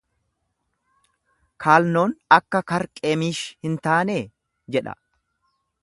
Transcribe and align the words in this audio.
Kaalnoon 1.65 2.15
akka 2.39 2.63
Karqemiish 2.73 3.43
hin 3.67 3.77
taanee? 3.89 4.21
jedha. 4.77 4.99